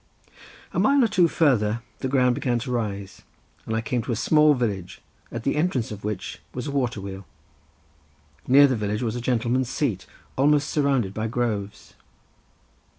[0.73, 3.21] A mile or two further the ground began to rise,
[3.67, 4.99] and I came to a small village
[5.31, 7.21] at the entrance of which was a water wheel—near
[8.65, 11.93] the village was a gentleman's seat almost surrounded by groves.